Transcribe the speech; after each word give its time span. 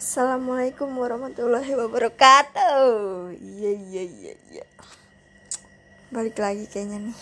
Assalamualaikum 0.00 0.96
warahmatullahi 0.96 1.76
wabarakatuh. 1.76 3.36
Iya 3.36 3.72
iya 3.76 4.04
iya 4.08 4.34
iya. 4.48 4.64
Balik 6.08 6.40
lagi 6.40 6.64
kayaknya 6.64 7.12
nih. 7.12 7.20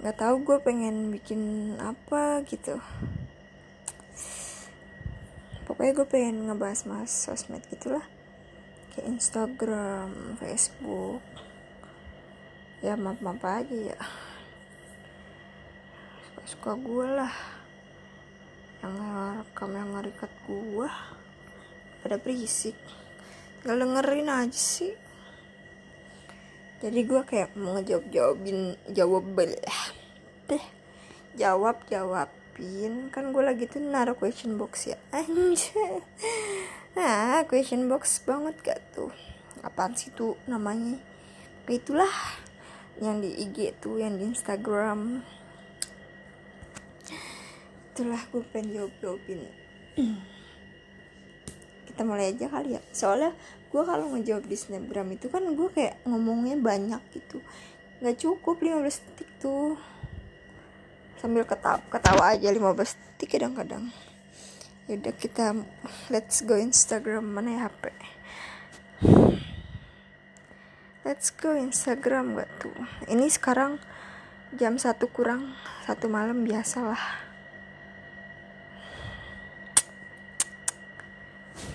Gak 0.00 0.16
tahu 0.16 0.48
gue 0.48 0.56
pengen 0.64 1.12
bikin 1.12 1.76
apa 1.76 2.40
gitu. 2.48 2.80
Pokoknya 5.68 5.92
gue 5.92 6.08
pengen 6.08 6.48
ngebahas 6.48 6.88
mas 6.88 7.12
sosmed 7.12 7.60
gitulah. 7.68 8.08
Kayak 8.96 9.12
Instagram, 9.12 10.40
Facebook. 10.40 11.20
Ya 12.80 12.96
maaf 12.96 13.20
maaf 13.20 13.44
aja 13.44 13.92
ya. 13.92 14.00
Suka-suka 16.32 16.80
gue 16.80 17.06
lah. 17.12 17.34
Yang 18.80 18.96
rekam 19.36 19.70
yang 19.76 19.92
ngerikat 19.92 20.32
gue 20.48 20.88
pada 22.02 22.18
berisik. 22.18 22.74
Gak 23.62 23.78
dengerin 23.78 24.28
aja 24.28 24.58
sih. 24.58 24.92
Jadi 26.82 27.00
gue 27.06 27.22
kayak 27.22 27.54
mau 27.54 27.78
ngejawab 27.78 28.10
jawabin 28.10 28.74
jawab 28.90 29.22
deh 30.50 30.66
jawab 31.38 31.78
jawabin 31.86 33.08
kan 33.14 33.30
gue 33.30 33.38
lagi 33.38 33.70
tuh 33.70 33.78
naruh 33.78 34.18
question 34.18 34.58
box 34.58 34.90
ya. 34.90 34.98
Anjir. 35.16 36.02
Nah 36.98 37.46
question 37.46 37.86
box 37.86 38.18
banget 38.26 38.58
gak 38.66 38.80
tuh? 38.98 39.14
Apaan 39.62 39.94
sih 39.94 40.10
tuh 40.10 40.34
namanya? 40.50 40.98
Itulah 41.70 42.10
yang 42.98 43.22
di 43.22 43.30
IG 43.30 43.78
tuh 43.78 44.02
yang 44.02 44.18
di 44.18 44.26
Instagram. 44.26 45.22
Itulah 47.94 48.22
gue 48.26 48.42
pengen 48.50 48.74
jawab 48.74 48.92
jawabin 48.98 49.40
kita 51.92 52.08
mulai 52.08 52.32
aja 52.32 52.48
kali 52.48 52.80
ya. 52.80 52.82
Soalnya 52.96 53.36
gue 53.68 53.82
kalau 53.84 54.08
ngejawab 54.16 54.48
di 54.48 54.56
snapgram 54.56 55.12
itu 55.12 55.28
kan 55.28 55.44
gue 55.44 55.68
kayak 55.68 56.00
ngomongnya 56.08 56.56
banyak 56.56 57.02
gitu. 57.12 57.44
Nggak 58.00 58.16
cukup 58.16 58.56
15 58.58 58.80
detik 58.88 59.30
tuh. 59.38 59.76
Sambil 61.20 61.44
ketawa, 61.44 61.78
ketawa 61.92 62.32
aja 62.34 62.48
15 62.48 62.96
detik 62.96 63.36
kadang-kadang. 63.36 63.92
Yaudah 64.90 65.14
kita 65.14 65.54
let's 66.10 66.42
go 66.42 66.58
instagram 66.58 67.22
mana 67.22 67.54
ya 67.54 67.70
hp 67.70 67.94
let's 71.02 71.34
go 71.34 71.54
instagram 71.54 72.38
gak 72.38 72.50
tuh? 72.62 72.74
Ini 73.10 73.26
sekarang 73.30 73.78
jam 74.54 74.78
satu 74.78 75.10
kurang 75.10 75.54
satu 75.86 76.06
malam 76.06 76.46
biasalah 76.46 77.31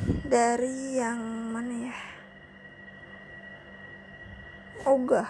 dari 0.08 0.96
yang 0.96 1.20
mana 1.52 1.92
ya? 1.92 1.98
Ogah 4.88 5.28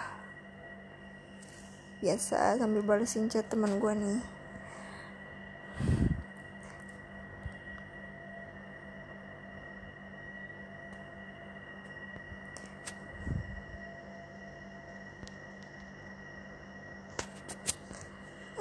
biasa 1.98 2.62
sambil 2.62 2.86
balesin 2.86 3.26
chat 3.26 3.42
teman 3.50 3.82
gue 3.82 3.90
nih. 3.90 4.22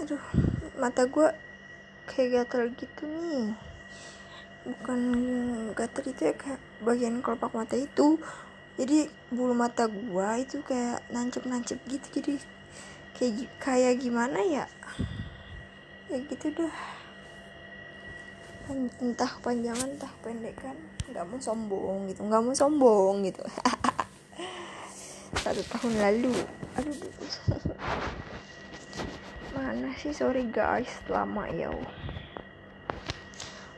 Aduh 0.02 0.24
mata 0.82 1.06
gue 1.06 1.30
kayak 2.10 2.50
gatel 2.50 2.74
gitu 2.74 3.06
nih 3.06 3.67
bukan 4.68 5.00
gatel 5.72 6.12
itu 6.12 6.22
ya 6.28 6.34
kayak 6.36 6.60
bagian 6.84 7.24
kelopak 7.24 7.56
mata 7.56 7.80
itu. 7.80 8.20
Jadi 8.78 9.10
bulu 9.34 9.58
mata 9.58 9.90
gua 9.90 10.38
itu 10.38 10.62
kayak 10.62 11.02
nancep-nancep 11.10 11.80
gitu. 11.88 12.08
Jadi 12.20 12.34
kayak 13.18 13.50
kayak 13.58 13.94
gimana 13.98 14.38
ya? 14.44 14.66
Ya 16.12 16.18
gitu 16.22 16.52
dah. 16.54 16.76
Entah 19.00 19.32
panjangan 19.40 19.96
entah 19.96 20.12
pendekan 20.20 20.76
nggak 21.08 21.24
mau 21.24 21.40
sombong 21.40 22.12
gitu 22.12 22.28
nggak 22.28 22.44
mau 22.44 22.52
sombong 22.52 23.24
gitu. 23.24 23.40
Satu 25.44 25.64
tahun 25.72 25.94
lalu. 26.04 26.36
Aduh. 26.76 26.94
Mana 29.56 29.96
sih? 29.96 30.12
Sorry 30.12 30.44
guys 30.52 30.92
lama 31.08 31.48
ya 31.50 31.72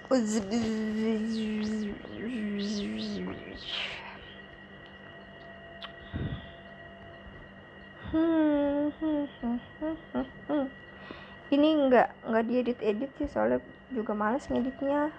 ini 0.10 0.18
enggak 11.78 12.10
enggak 12.26 12.46
diedit 12.50 12.82
edit 12.82 13.14
sih 13.22 13.30
soalnya 13.30 13.62
juga 13.94 14.18
males 14.18 14.50
ngeditnya. 14.50 15.14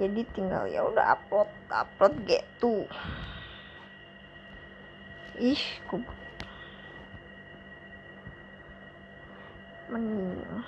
Jadi 0.00 0.24
tinggal 0.32 0.64
ya 0.72 0.88
udah 0.88 1.12
upload 1.12 1.52
upload 1.68 2.16
gitu. 2.24 2.88
Ih 5.36 5.60
kubur 5.92 6.16
mending 9.92 10.64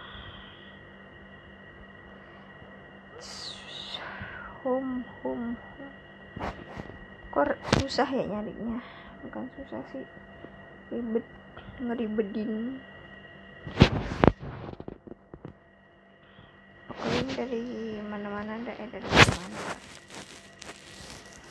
home 4.64 5.04
home 5.20 5.60
kok 7.28 7.52
susah 7.76 8.08
ya 8.08 8.24
nyarinya? 8.24 8.80
Bukan 9.20 9.44
susah 9.60 9.82
sih. 9.92 10.06
Ribet 10.88 11.26
ngeribedin. 11.82 12.80
Pokoknya 16.88 17.22
dari 17.36 17.64
mana-mana 18.08 18.56
ada 18.56 18.72
eh 18.72 18.88
dari 18.88 19.04
mana? 19.04 19.60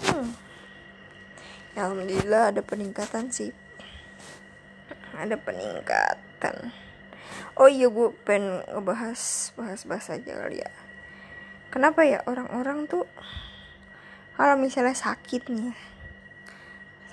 Hmm. 0.09 0.29
ya 1.77 1.79
alhamdulillah 1.85 2.43
ada 2.49 2.61
peningkatan 2.65 3.29
sih. 3.29 3.53
Ada 5.13 5.37
peningkatan. 5.37 6.73
Oh 7.59 7.69
iya 7.69 7.91
gue 7.91 8.09
pengen 8.25 8.65
ngebahas 8.73 9.53
bahas-bahas 9.53 10.09
aja 10.09 10.31
kali 10.33 10.65
ya 10.65 10.71
kenapa 11.73 12.05
ya? 12.05 12.21
Orang-orang 12.29 12.85
tuh 12.85 13.09
kalau 14.37 14.53
misalnya 14.61 14.93
sakit 14.93 15.49
nih 15.49 15.73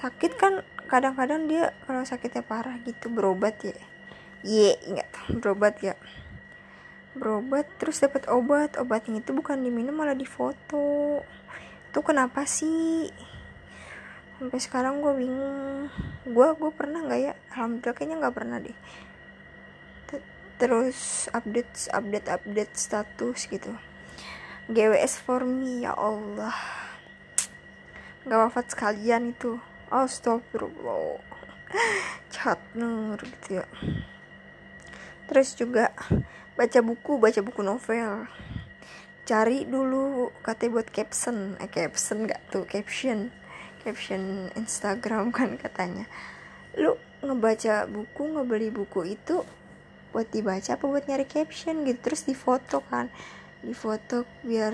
sakit 0.00 0.32
kan 0.40 0.64
kadang-kadang 0.88 1.44
dia 1.44 1.76
kalau 1.84 2.00
sakitnya 2.08 2.40
parah 2.40 2.80
gitu 2.82 3.12
berobat 3.12 3.60
ya. 3.60 3.76
Ye 4.40 4.80
ingat 4.88 5.08
berobat 5.28 5.76
ya. 5.84 5.94
Berobat 7.12 7.68
terus 7.76 8.00
dapat 8.00 8.24
obat. 8.32 8.80
Obatnya 8.80 9.20
itu 9.20 9.36
bukan 9.36 9.60
diminum 9.60 9.92
malah 9.92 10.16
difoto. 10.16 11.20
Itu 11.92 12.00
kenapa 12.00 12.48
sih? 12.48 13.12
Sampai 14.40 14.56
sekarang 14.56 15.04
gue 15.04 15.12
bingung. 15.20 15.92
Gue 16.24 16.48
gue 16.56 16.70
pernah 16.72 17.04
nggak 17.04 17.20
ya? 17.20 17.32
Alhamdulillah 17.52 17.94
kayaknya 17.94 18.16
nggak 18.24 18.36
pernah 18.40 18.56
deh. 18.56 18.78
Terus 20.56 21.28
update 21.32 21.92
update 21.92 22.28
update 22.28 22.72
status 22.72 23.48
gitu 23.48 23.72
GWS 24.70 25.18
for 25.26 25.42
me 25.42 25.82
ya 25.82 25.98
Allah. 25.98 26.54
Gak 28.22 28.38
wafat 28.38 28.70
sekalian 28.70 29.34
itu. 29.34 29.58
Astagfirullah. 29.90 31.18
Cat 32.30 32.62
nur 32.78 33.18
gitu 33.18 33.58
ya. 33.58 33.66
Terus 35.26 35.58
juga 35.58 35.90
baca 36.54 36.78
buku 36.86 37.18
baca 37.18 37.42
buku 37.42 37.66
novel. 37.66 38.30
Cari 39.26 39.66
dulu 39.66 40.30
katanya 40.38 40.78
buat 40.78 40.88
caption. 40.94 41.58
Eh 41.58 41.66
caption 41.66 42.30
gak 42.30 42.38
tuh 42.54 42.62
caption. 42.62 43.34
Caption 43.82 44.54
Instagram 44.54 45.32
kan 45.36 45.58
katanya. 45.58 46.06
Lu 46.78 46.94
ngebaca 47.26 47.90
buku 47.90 48.22
ngebeli 48.38 48.70
buku 48.70 49.18
itu 49.18 49.42
buat 50.14 50.30
dibaca 50.30 50.78
apa 50.78 50.84
buat 50.86 51.10
nyari 51.10 51.26
caption 51.26 51.82
gitu? 51.82 51.98
Terus 52.06 52.22
difoto 52.22 52.86
kan 52.86 53.10
di 53.60 53.76
foto 53.76 54.24
biar 54.40 54.72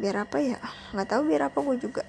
biar 0.00 0.16
apa 0.24 0.36
ya? 0.40 0.56
Nggak 0.96 1.08
tahu 1.12 1.22
biar 1.28 1.42
apa 1.52 1.58
gue 1.60 1.76
juga. 1.76 2.04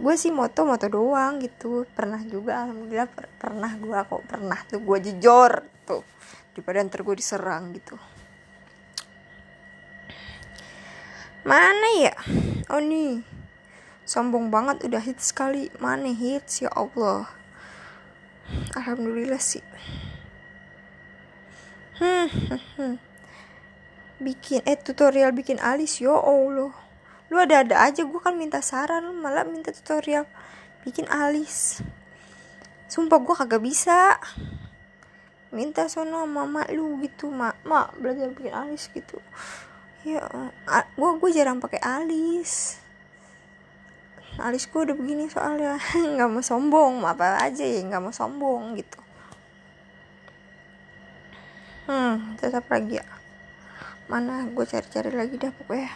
Gue 0.00 0.14
sih 0.16 0.30
moto 0.30 0.62
moto 0.62 0.86
doang 0.86 1.42
gitu. 1.42 1.84
Pernah 1.90 2.22
juga 2.24 2.64
alhamdulillah 2.64 3.10
per 3.10 3.26
pernah 3.36 3.72
gue 3.74 3.98
kok. 3.98 4.22
Pernah 4.30 4.58
tuh 4.70 4.80
gue 4.80 4.98
jujur 5.10 5.52
tuh. 5.82 6.06
Daripada 6.54 6.86
ntar 6.86 7.02
gue 7.02 7.16
diserang 7.18 7.74
gitu. 7.74 7.98
Mana 11.42 11.88
ya? 11.98 12.14
Oh 12.70 12.78
nih. 12.78 13.26
Sombong 14.06 14.54
banget 14.54 14.86
udah 14.86 15.02
hits 15.02 15.34
sekali. 15.34 15.66
Mana 15.82 16.14
hits? 16.14 16.62
Ya 16.62 16.70
Allah. 16.74 17.26
Alhamdulillah 18.78 19.38
sih. 19.42 19.62
Hmm, 22.00 22.26
hmm, 22.32 22.62
hmm 22.78 23.09
bikin 24.20 24.60
eh 24.68 24.76
tutorial 24.76 25.32
bikin 25.32 25.56
alis 25.58 25.98
yo 25.98 26.12
allah. 26.20 26.70
Lu 27.32 27.36
ada 27.40 27.64
ada 27.64 27.76
aja 27.88 28.04
gue 28.04 28.20
kan 28.20 28.36
minta 28.36 28.60
saran 28.60 29.08
lu 29.08 29.16
malah 29.16 29.48
minta 29.48 29.72
tutorial 29.72 30.28
bikin 30.84 31.08
alis. 31.08 31.80
Sumpah 32.86 33.18
gue 33.24 33.34
kagak 33.34 33.64
bisa. 33.64 34.20
Minta 35.50 35.88
sono 35.90 36.28
mama 36.28 36.68
lu 36.70 37.00
gitu 37.00 37.32
mak. 37.32 37.58
Mak 37.64 37.96
belajar 37.96 38.28
bikin 38.30 38.54
alis 38.54 38.92
gitu. 38.92 39.16
Ya 40.04 40.20
gue 40.94 41.10
gue 41.16 41.30
jarang 41.32 41.58
pakai 41.58 41.80
alis. 41.80 42.76
Alis 44.36 44.68
gue 44.68 44.80
udah 44.84 44.96
begini 44.96 45.32
soalnya. 45.32 45.80
Nggak 46.14 46.28
mau 46.28 46.44
sombong 46.44 47.02
apa 47.08 47.40
aja 47.40 47.64
ya 47.64 47.80
nggak 47.88 48.02
mau 48.04 48.12
sombong 48.12 48.76
gitu. 48.76 49.00
Hmm 51.88 52.38
tetap 52.38 52.70
lagi 52.70 53.02
ya 53.02 53.19
mana? 54.10 54.42
Gue 54.50 54.66
cari-cari 54.66 55.14
lagi 55.14 55.38
dah 55.38 55.54
pokoknya. 55.54 55.94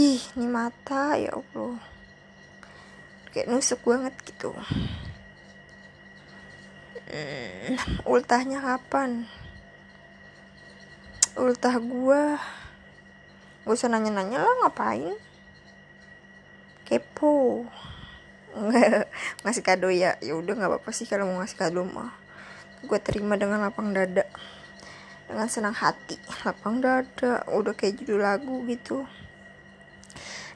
Ih 0.00 0.20
ini 0.40 0.48
mata 0.48 1.20
ya 1.20 1.36
allah. 1.36 1.76
Kayak 3.36 3.52
nusuk 3.52 3.84
banget 3.84 4.16
gitu. 4.24 4.56
Hmm, 7.06 7.76
ultahnya 8.08 8.64
kapan? 8.64 9.28
Ultah 11.36 11.76
gue 11.76 12.22
gak 13.68 13.76
usah 13.76 13.92
nanya-nanya 13.92 14.40
lah 14.40 14.54
ngapain? 14.64 15.20
Kepo. 16.88 17.68
Nggak 18.56 19.04
ngasih 19.44 19.64
kado 19.64 19.92
ya. 19.92 20.16
Ya 20.24 20.32
udah 20.32 20.56
nggak 20.56 20.70
apa-apa 20.72 20.90
sih 20.96 21.04
kalau 21.04 21.28
mau 21.28 21.44
ngasih 21.44 21.60
kado 21.60 21.84
mah. 21.84 22.16
Gue 22.88 22.96
terima 23.04 23.36
dengan 23.36 23.60
lapang 23.60 23.92
dada 23.92 24.24
dengan 25.26 25.48
senang 25.50 25.74
hati. 25.74 26.16
Lapang 26.46 26.78
dada. 26.78 27.42
Udah 27.50 27.74
kayak 27.74 28.02
judul 28.02 28.22
lagu 28.22 28.62
gitu. 28.70 29.04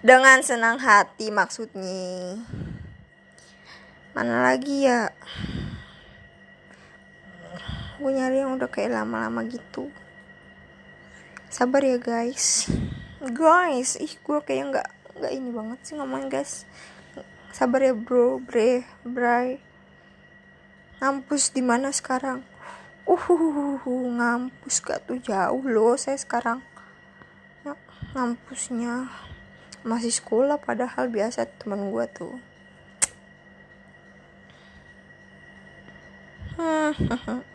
Dengan 0.00 0.40
senang 0.40 0.81
hati 0.81 1.28
maksudnya. 1.28 2.40
Mana 4.17 4.43
lagi 4.43 4.88
ya? 4.88 5.12
Gue 8.00 8.17
nyari 8.17 8.40
yang 8.40 8.56
udah 8.56 8.70
kayak 8.72 8.96
lama-lama 8.96 9.44
gitu. 9.44 9.93
Sabar 11.52 11.84
ya 11.84 12.00
guys. 12.00 12.70
Guys 13.20 14.00
ih 14.00 14.17
gue 14.17 14.38
kayak 14.40 14.64
nggak 14.72 14.88
nggak 15.20 15.32
ini 15.37 15.50
banget 15.52 15.78
sih 15.84 15.94
ngomong 16.00 16.32
guys. 16.32 16.64
Sabar 17.52 17.84
ya 17.84 17.93
bro 17.93 18.40
bre 18.40 18.88
bray. 19.05 19.61
Ngampus 21.05 21.52
di 21.52 21.61
mana 21.61 21.93
sekarang 21.93 22.40
uh 23.11 24.07
ngampus 24.15 24.79
gak 24.87 25.11
tuh? 25.11 25.19
Jauh 25.19 25.67
loh 25.67 25.99
saya 25.99 26.15
sekarang. 26.15 26.62
Ya, 27.67 27.75
ngampusnya. 28.15 29.11
Masih 29.83 30.15
sekolah 30.15 30.62
padahal 30.62 31.11
biasa 31.11 31.51
teman 31.59 31.91
gue 31.91 32.07
tuh. 32.15 32.39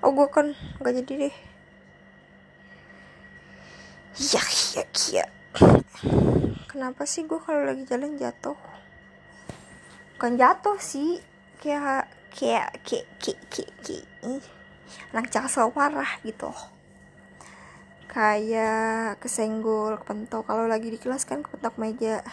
Oh 0.00 0.16
gue 0.16 0.24
kan 0.32 0.56
gak 0.80 0.96
jadi 1.04 1.28
deh. 1.28 1.36
Ya 4.16 4.42
ya 4.72 4.84
ya. 5.12 5.26
Kenapa 6.66 7.04
sih 7.04 7.28
gue 7.28 7.36
kalau 7.36 7.68
lagi 7.68 7.84
jalan 7.84 8.16
jatuh? 8.16 8.56
Bukan 10.16 10.40
jatuh 10.40 10.80
sih 10.80 11.20
kayak 11.60 12.09
kayak 12.40 12.80
kayak 12.88 13.04
kayak 13.20 13.36
kayak, 13.52 13.68
kayak 13.84 14.08
anak 15.12 15.28
jaksel 15.28 15.68
parah 15.68 16.08
gitu. 16.24 16.48
Kayak 18.08 19.20
kesenggol 19.20 20.00
kepentok. 20.00 20.48
Kalau 20.48 20.64
lagi 20.64 20.88
di 20.88 20.96
kelas 20.96 21.28
kan 21.28 21.44
kepentok 21.44 21.76
meja. 21.76 22.24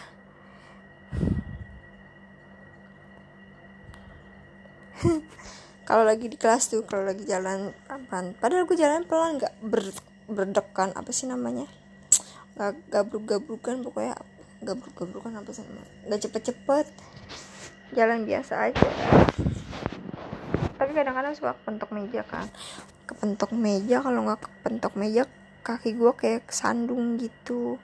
Kalau 5.88 6.04
lagi 6.08 6.28
di 6.28 6.36
kelas 6.36 6.68
tuh 6.68 6.84
kalau 6.84 7.08
lagi 7.08 7.24
jalan 7.24 7.72
pelan 7.88 8.36
padahal 8.36 8.68
gue 8.68 8.76
jalan 8.76 9.08
pelan 9.08 9.40
nggak 9.40 9.56
ber, 9.64 9.80
berdekan 10.28 10.92
apa 10.92 11.08
sih 11.16 11.24
namanya? 11.24 11.64
Nggak 12.60 12.92
gabruk 12.92 13.24
gabrukan 13.24 13.80
pokoknya. 13.80 14.20
Gabruk 14.60 14.92
gabrukan 14.92 15.40
apa 15.40 15.48
sih 15.56 15.64
nggak 16.04 16.28
cepet 16.28 16.52
cepet 16.52 16.86
jalan 17.96 18.28
biasa 18.28 18.68
aja 18.68 18.84
tapi 20.88 21.04
kadang-kadang 21.04 21.36
suka 21.36 21.52
kepentok 21.52 21.92
meja 21.92 22.24
kan 22.24 22.48
kepentok 23.04 23.52
meja? 23.52 24.00
Kalau 24.00 24.24
nggak 24.24 24.40
kepentok 24.40 24.96
meja 24.96 25.28
kaki 25.60 25.92
gue 25.92 26.12
kayak 26.16 26.48
sandung 26.48 27.20
gitu. 27.20 27.76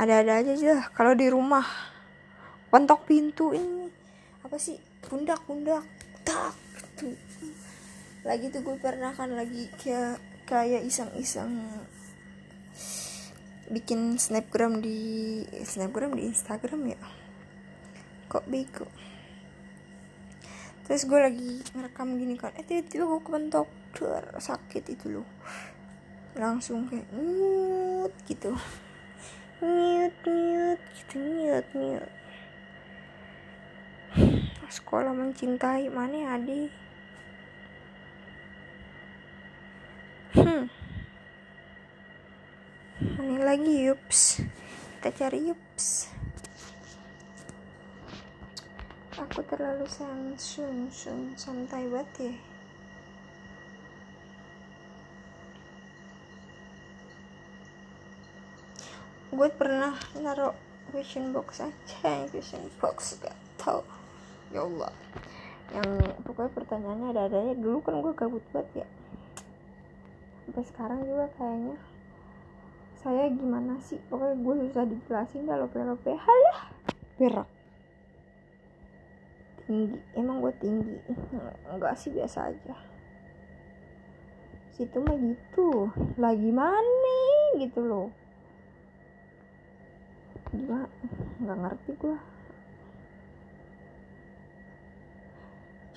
Ada-ada 0.00 0.40
aja 0.40 0.56
aja 0.56 0.88
kalau 0.96 1.12
di 1.12 1.28
rumah 1.28 1.68
pentok 2.72 3.04
pintu 3.04 3.52
ini. 3.52 3.92
Apa 4.40 4.56
sih? 4.56 4.80
Pundak 5.04 5.44
pundak. 5.44 5.84
Tak 6.24 6.56
gitu. 6.80 7.12
Lagi 8.24 8.48
tuh 8.48 8.64
gue 8.64 8.80
pernah 8.80 9.12
kan 9.12 9.28
lagi 9.36 9.68
kayak 9.76 10.16
kayak 10.48 10.88
iseng-iseng 10.88 11.68
bikin 13.68 14.16
snapgram 14.16 14.80
di 14.80 15.44
snapgram 15.68 16.16
di 16.16 16.32
instagram 16.32 16.96
ya. 16.96 17.00
Kok 18.32 18.48
bego 18.48 18.88
terus 20.88 21.04
gue 21.04 21.20
lagi 21.20 21.60
ngerekam 21.76 22.16
gini 22.16 22.40
kan 22.40 22.48
eh 22.56 22.64
tiba-tiba 22.64 23.04
gue 23.04 23.20
kepentok 23.20 23.68
der 23.92 24.24
sakit 24.40 24.88
itu 24.88 25.20
loh. 25.20 25.28
Langsung 26.32 26.88
kayak 26.88 27.04
nyut 27.12 28.12
gitu. 28.24 28.56
Nyut 29.60 30.16
nyut 30.24 30.80
gitu 30.96 31.16
nyut 31.20 31.66
nyut. 31.76 32.12
Sekolah 34.68 35.12
mencintai 35.12 35.92
mana 35.92 36.16
ya 36.16 36.28
adik 36.36 36.72
hmm. 40.36 40.64
Ini 43.00 43.36
lagi 43.44 43.74
yups. 43.88 44.44
Kita 44.98 45.08
cari 45.12 45.52
yups 45.52 46.17
aku 49.18 49.42
terlalu 49.50 49.82
sansun 49.90 50.86
sun 50.94 51.34
santai 51.34 51.90
banget 51.90 52.30
ya. 52.30 52.34
Gue 59.34 59.48
pernah 59.50 59.98
naruh 60.22 60.54
question 60.94 61.34
box 61.34 61.66
aja 61.66 62.14
question 62.30 62.62
box 62.78 63.18
gak 63.18 63.34
tau. 63.58 63.82
Ya 64.54 64.62
Allah. 64.62 64.94
Yang 65.74 65.90
pokoknya 66.22 66.50
pertanyaannya 66.54 67.08
ada 67.12 67.22
adanya 67.26 67.54
dulu 67.58 67.78
kan 67.82 67.98
gue 67.98 68.12
gabut 68.14 68.44
banget 68.54 68.86
ya. 68.86 68.88
Sampai 70.46 70.64
sekarang 70.70 71.00
juga 71.02 71.26
kayaknya 71.34 71.76
saya 73.02 73.26
gimana 73.34 73.82
sih? 73.82 73.98
Pokoknya 74.06 74.36
gue 74.38 74.54
susah 74.70 74.84
dijelasin 74.86 75.42
dah 75.44 75.58
lope 75.58 75.76
lope 75.82 76.14
halah 76.14 76.70
berak 77.18 77.57
tinggi. 79.68 80.00
Emang 80.16 80.40
gue 80.40 80.52
tinggi? 80.56 80.96
Enggak 81.68 82.00
sih 82.00 82.08
biasa 82.08 82.48
aja. 82.48 82.74
Situ 84.72 84.96
mah 85.04 85.14
gitu. 85.20 85.92
Lagi 86.16 86.48
mana 86.48 87.20
gitu 87.60 87.84
loh. 87.84 88.08
Gimana 90.48 90.88
nggak 91.38 91.58
ngerti 91.60 91.92
gue 92.00 92.16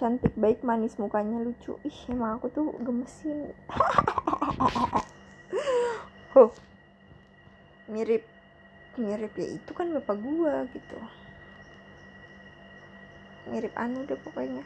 cantik 0.02 0.34
baik 0.34 0.66
manis 0.66 0.98
mukanya 0.98 1.38
lucu. 1.40 1.78
Ih 1.86 2.00
emang 2.10 2.42
aku 2.42 2.52
tuh 2.52 2.76
gemesin. 2.84 3.56
Huh. 6.32 6.48
Mirip 7.92 8.24
mirip 8.96 9.36
ya 9.36 9.48
itu 9.52 9.72
kan 9.76 9.92
bapak 9.92 10.16
gua 10.24 10.64
gitu 10.72 10.96
mirip 13.50 13.74
anu 13.74 14.06
deh 14.06 14.20
pokoknya. 14.22 14.62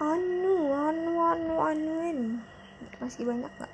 Anu 0.00 0.72
anu 0.72 1.12
anu 1.20 1.54
anuin. 1.60 2.40
Masih 3.02 3.28
banyak 3.28 3.52
nggak? 3.60 3.72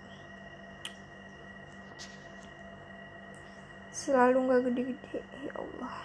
Selalu 3.94 4.38
nggak 4.48 4.62
gede-gede. 4.66 5.20
Ya 5.46 5.54
Allah. 5.54 5.96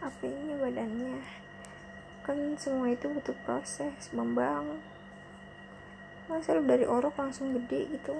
Apa 0.00 0.22
ini 0.24 0.56
badannya? 0.56 1.20
Kan 2.24 2.56
semua 2.56 2.88
itu 2.88 3.10
butuh 3.10 3.36
proses 3.44 4.08
membangun 4.16 4.80
masa 6.30 6.54
lu 6.54 6.62
dari 6.62 6.86
orok 6.86 7.18
langsung 7.18 7.50
gede 7.58 7.90
gitu? 7.90 8.14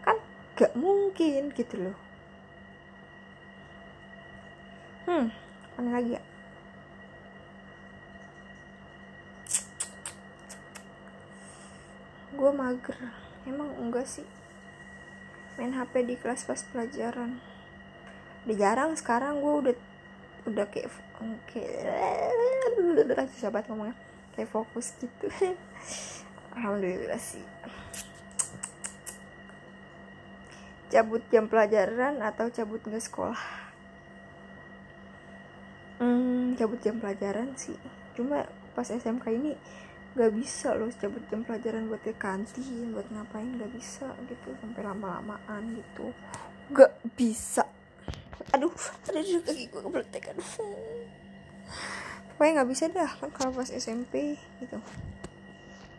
Kan 0.00 0.16
gak 0.56 0.72
mungkin 0.72 1.52
gitu 1.52 1.76
loh 1.76 2.09
hmm 5.10 5.26
mana 5.74 5.90
lagi 5.98 6.14
ya? 6.14 6.22
Gue 12.30 12.50
mager. 12.54 12.94
Emang 13.42 13.74
enggak 13.74 14.06
sih? 14.06 14.28
Main 15.58 15.74
HP 15.74 16.06
di 16.06 16.14
kelas 16.14 16.46
pas 16.46 16.62
pelajaran. 16.62 17.42
Udah 18.46 18.56
jarang 18.56 18.94
sekarang 18.94 19.42
gue 19.42 19.54
udah 19.66 19.74
udah 20.46 20.66
kayak 20.70 20.94
kayak 21.50 23.26
susah 23.34 23.50
banget 23.50 23.66
ngomongnya. 23.72 23.96
Kayak 24.38 24.54
fokus 24.54 24.94
gitu. 25.02 25.26
Alhamdulillah 26.54 27.18
sih. 27.18 27.42
Cabut 30.86 31.24
jam 31.34 31.50
pelajaran 31.50 32.22
atau 32.22 32.46
cabut 32.52 32.78
nggak 32.86 33.02
sekolah 33.02 33.59
cabut 36.60 36.76
jam 36.84 37.00
pelajaran 37.00 37.56
sih. 37.56 37.76
Cuma 38.12 38.44
pas 38.76 38.84
SMK 38.84 39.24
ini 39.32 39.56
nggak 40.12 40.32
bisa 40.36 40.76
loh 40.76 40.92
cabut 40.92 41.24
jam 41.32 41.40
pelajaran 41.40 41.88
buat 41.88 42.02
ke 42.04 42.12
kantin 42.20 42.92
buat 42.92 43.08
ngapain 43.08 43.56
nggak 43.56 43.72
bisa 43.72 44.12
gitu. 44.28 44.52
Sampai 44.60 44.84
lama-lamaan 44.84 45.80
gitu. 45.80 46.12
Nggak 46.68 46.92
bisa. 47.16 47.64
Aduh 48.52 48.76
ada 49.08 49.20
di 49.24 49.40
kaki 49.40 49.72
gue 49.72 49.80
kebeletek 49.80 50.34
aduh 50.36 50.50
pokoknya 52.34 52.50
nggak 52.56 52.70
bisa 52.72 52.84
dah 52.88 53.10
kan 53.20 53.30
kalau 53.32 53.52
pas 53.56 53.70
SMP 53.72 54.36
gitu. 54.60 54.76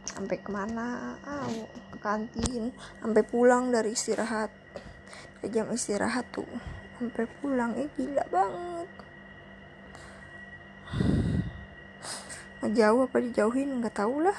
Sampai 0.06 0.38
ke 0.44 0.50
mana? 0.52 1.16
Ah, 1.26 1.48
ke 1.94 1.98
kantin. 2.04 2.76
Sampai 3.00 3.24
pulang 3.26 3.74
dari 3.74 3.96
istirahat. 3.96 4.52
Ke 5.40 5.48
jam 5.48 5.72
istirahat 5.72 6.28
tuh. 6.36 6.50
Sampai 7.00 7.26
pulang. 7.40 7.78
Eh 7.80 7.88
gila 7.96 8.26
banget 8.28 9.11
jauh 12.70 13.10
apa 13.10 13.18
dijauhin? 13.18 13.82
Nggak 13.82 14.06
tahu 14.06 14.22
lah. 14.22 14.38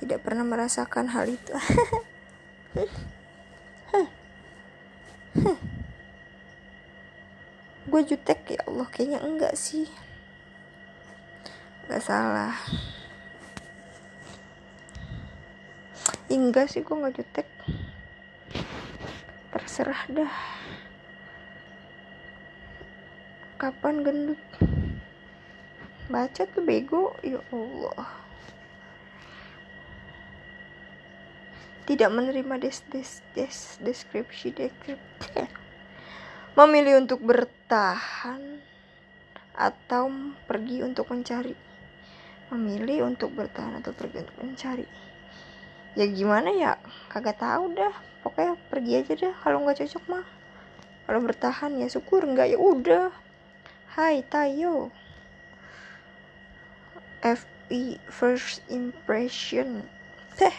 Tidak 0.00 0.24
pernah 0.24 0.40
merasakan 0.48 1.12
hal 1.12 1.28
itu. 1.28 1.52
Gue 7.84 8.00
jutek 8.08 8.56
ya 8.56 8.64
Allah 8.64 8.88
kayaknya 8.88 9.20
enggak 9.20 9.52
sih. 9.52 9.84
Nggak 11.84 12.00
salah. 12.00 12.56
Enggak 16.32 16.72
sih 16.72 16.82
gue 16.82 16.96
nggak 16.96 17.14
jutek. 17.20 17.46
Terserah 19.52 20.02
dah. 20.10 20.34
Kapan 23.60 24.02
gendut 24.02 24.42
baca 26.08 26.44
tuh 26.44 26.64
bego 26.64 27.16
ya 27.24 27.40
Allah. 27.48 28.08
Tidak 31.84 32.08
menerima 32.08 32.54
des 32.60 32.78
des 32.88 33.10
des 33.36 33.56
deskripsi 33.80 34.56
deskripsi. 34.56 35.44
Memilih 36.56 37.04
untuk 37.04 37.20
bertahan 37.20 38.40
atau 39.52 40.08
pergi 40.48 40.80
untuk 40.80 41.12
mencari. 41.12 41.56
Memilih 42.52 43.08
untuk 43.08 43.32
bertahan 43.36 43.80
atau 43.80 43.92
pergi 43.92 44.24
untuk 44.24 44.38
mencari. 44.40 44.86
Ya 45.94 46.08
gimana 46.08 46.50
ya? 46.52 46.80
Kagak 47.12 47.40
tahu 47.40 47.76
dah. 47.76 47.94
Pokoknya 48.24 48.56
pergi 48.72 48.92
aja 49.04 49.12
dah 49.12 49.34
kalau 49.44 49.60
nggak 49.64 49.84
cocok 49.84 50.04
mah. 50.08 50.26
Kalau 51.04 51.20
bertahan 51.20 51.76
ya 51.76 51.88
syukur 51.92 52.24
nggak 52.24 52.56
ya 52.56 52.58
udah. 52.60 53.12
Hai 53.92 54.24
tayo 54.24 54.88
FI 57.24 57.96
first 58.12 58.60
impression. 58.68 59.88
Teh 60.36 60.52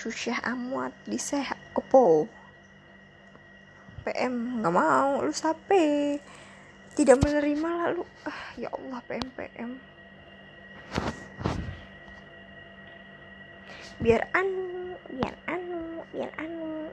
susah 0.00 0.40
amat 0.56 0.96
di 1.04 1.20
saya 1.20 1.52
opo? 1.76 2.24
PM 4.08 4.64
nggak 4.64 4.72
mau 4.72 5.20
lu 5.20 5.32
sape. 5.36 6.16
Tidak 6.96 7.20
menerima 7.20 7.68
lalu 7.84 8.02
ah 8.24 8.42
ya 8.56 8.72
Allah 8.72 9.04
PM 9.04 9.28
PM 9.36 9.70
biar 14.02 14.26
anu 14.34 14.98
biar 15.06 15.36
anu 15.46 16.02
biar 16.10 16.30
anu 16.40 16.90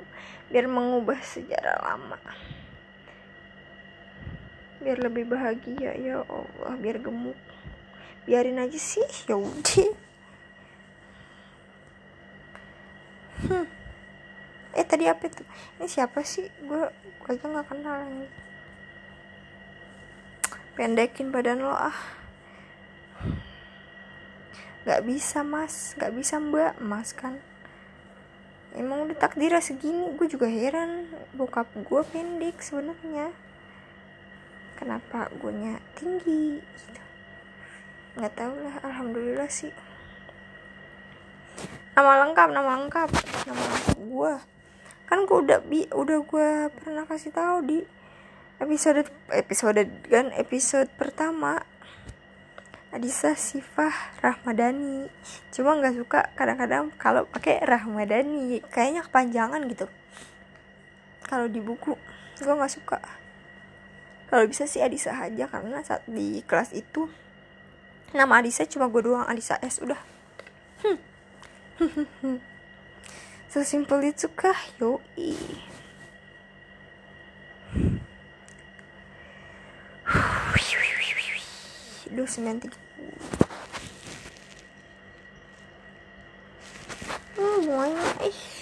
biar 0.52 0.66
mengubah 0.68 1.20
sejarah 1.24 1.80
lama. 1.82 2.20
Biar 4.82 4.98
lebih 5.00 5.30
bahagia 5.30 5.96
ya 5.96 6.28
Allah 6.28 6.74
biar 6.76 7.00
gemuk 7.00 7.38
biarin 8.26 8.62
aja 8.62 8.80
sih 8.80 9.08
ya 9.28 9.36
udah. 9.36 9.90
Hmm. 13.42 13.66
eh 14.78 14.86
tadi 14.86 15.10
apa 15.10 15.26
itu? 15.26 15.42
Ini 15.82 15.88
siapa 15.90 16.22
sih? 16.22 16.46
Gue 16.62 16.90
gue 16.94 17.30
aja 17.34 17.46
nggak 17.46 17.68
kenal 17.70 18.06
ini 18.06 18.52
pendekin 20.82 21.30
badan 21.30 21.62
lo 21.62 21.78
ah. 21.78 21.94
Nggak 24.82 25.02
bisa 25.06 25.46
mas. 25.46 25.94
Nggak 25.94 26.14
bisa 26.18 26.42
mbak. 26.42 26.74
Mas 26.82 27.14
kan. 27.14 27.38
Emang 28.74 29.06
udah 29.06 29.14
takdirnya 29.14 29.62
segini. 29.62 30.10
Gue 30.18 30.26
juga 30.26 30.50
heran. 30.50 31.06
Bokap 31.38 31.70
gue 31.76 32.02
pendek 32.10 32.66
sebenarnya. 32.66 33.30
Kenapa 34.74 35.30
gue 35.38 35.54
nya 35.54 35.78
tinggi? 35.94 36.58
Gitu 36.58 37.11
nggak 38.18 38.34
tahu 38.36 38.54
lah 38.64 38.76
alhamdulillah 38.84 39.50
sih. 39.52 39.72
Nama 41.96 42.28
lengkap 42.28 42.50
nama 42.52 42.70
lengkap. 42.80 43.10
Nama 43.48 43.62
lengkap 43.62 44.00
gue 44.02 44.34
kan 45.12 45.28
gue 45.28 45.38
udah 45.44 45.60
bi 45.68 45.84
udah 45.92 46.24
gue 46.24 46.50
pernah 46.72 47.04
kasih 47.04 47.36
tahu 47.36 47.68
di 47.68 47.84
episode 48.64 49.04
episode 49.36 49.84
kan 50.08 50.32
episode 50.40 50.88
pertama. 50.96 51.60
Adisa 52.92 53.40
Sifah 53.40 54.20
Rahmadani. 54.20 55.08
Cuma 55.56 55.80
nggak 55.80 55.96
suka 55.96 56.28
kadang-kadang 56.36 56.92
kalau 57.00 57.24
pakai 57.24 57.64
Rahmadani. 57.64 58.60
Kayaknya 58.68 59.08
kepanjangan 59.08 59.64
gitu. 59.72 59.88
Kalau 61.24 61.48
di 61.48 61.64
buku 61.64 61.96
gue 62.42 62.52
nggak 62.52 62.74
suka. 62.76 63.00
Kalau 64.28 64.44
bisa 64.44 64.68
sih 64.68 64.84
Adisa 64.84 65.16
aja 65.16 65.48
karena 65.48 65.80
saat 65.84 66.04
di 66.08 66.44
kelas 66.44 66.76
itu 66.76 67.08
nama 68.12 68.44
Adisa 68.44 68.68
cuma 68.68 68.92
gue 68.92 69.02
doang 69.04 69.28
Adisa 69.28 69.56
S 69.64 69.80
udah 69.80 70.00
hmm. 70.84 71.00
sesimpel 73.52 74.12
itu 74.12 74.28
kah 74.32 74.58
yoi 74.80 75.36
Duh, 82.12 82.28
sembilan 82.28 82.60
tiga 82.60 82.76
Hmm, 87.40 87.64
semuanya, 87.64 88.04
ih. 88.28 88.61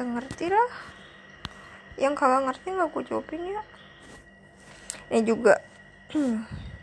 Gak 0.00 0.08
ngerti 0.16 0.48
lah. 0.48 0.72
Yang 2.00 2.14
kagak 2.16 2.48
ngerti 2.48 2.72
gak 2.72 2.88
gue 2.88 3.04
jawabin 3.04 3.52
ya. 3.52 3.60
Ini 5.12 5.20
juga. 5.28 5.60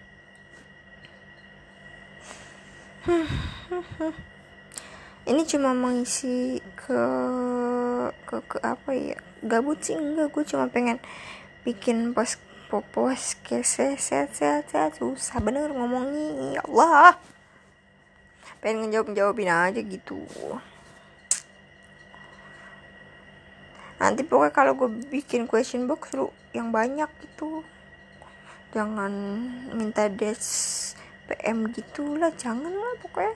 ini 5.27 5.41
cuma 5.50 5.74
mengisi 5.74 6.62
ke 6.75 7.03
ke, 8.24 8.38
ke 8.47 8.57
apa 8.63 8.91
ya 8.95 9.19
gabut 9.43 9.79
sih 9.79 9.95
enggak 9.95 10.31
gue 10.31 10.43
cuma 10.47 10.71
pengen 10.71 11.00
bikin 11.67 12.15
post 12.15 12.39
popos 12.71 13.36
set 13.43 14.00
set 14.00 14.31
set 14.31 14.63
set 14.67 14.91
susah 15.00 15.39
bener 15.43 15.71
ngomongnya 15.71 16.59
ya 16.59 16.62
Allah 16.67 17.19
pengen 18.63 18.88
ngejawab 18.88 19.15
jawabin 19.15 19.51
aja 19.51 19.81
gitu 19.83 20.24
nanti 23.97 24.21
pokoknya 24.21 24.53
kalau 24.53 24.73
gue 24.77 24.89
bikin 25.09 25.49
question 25.49 25.89
box 25.89 26.13
lu 26.13 26.29
yang 26.53 26.69
banyak 26.69 27.09
gitu. 27.21 27.65
Jangan 28.73 29.13
minta 29.73 30.05
des 30.05 30.41
PM 31.25 31.69
gitulah 31.73 32.29
jangan 32.37 32.69
lah 32.69 32.93
pokoknya. 33.01 33.33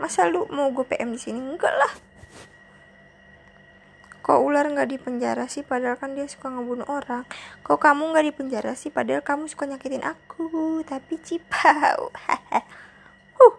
Masa 0.00 0.30
lu 0.30 0.46
mau 0.48 0.70
gue 0.70 0.86
PM 0.86 1.12
di 1.12 1.20
sini? 1.20 1.40
Enggak 1.42 1.74
lah. 1.74 1.92
Kok 4.22 4.44
ular 4.44 4.68
nggak 4.68 4.88
di 4.92 4.98
penjara 5.00 5.48
sih 5.48 5.64
padahal 5.64 5.96
kan 5.96 6.12
dia 6.12 6.28
suka 6.28 6.52
ngebunuh 6.52 6.86
orang. 6.86 7.24
Kok 7.64 7.80
kamu 7.80 8.12
nggak 8.12 8.26
di 8.28 8.32
penjara 8.32 8.72
sih 8.76 8.92
padahal 8.92 9.24
kamu 9.24 9.48
suka 9.48 9.64
nyakitin 9.66 10.04
aku. 10.04 10.80
Tapi 10.84 11.14
cipau. 11.20 12.08
Huh. 13.38 13.54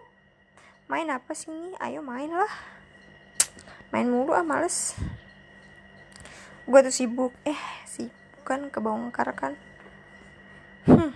Main 0.92 1.08
apa 1.08 1.32
sih 1.32 1.48
ini? 1.48 1.72
Ayo 1.80 2.04
main 2.04 2.28
lah 2.28 2.79
main 3.90 4.08
mulu 4.08 4.34
ah 4.34 4.46
males. 4.46 4.96
Gue 6.66 6.80
tuh 6.82 6.94
sibuk. 6.94 7.34
Eh 7.46 7.58
sibuk 7.86 8.42
kan 8.46 8.70
kebongkar 8.70 9.30
kan. 9.36 9.54
Hmm. 10.88 11.12